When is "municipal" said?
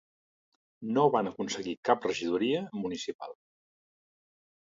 2.85-3.35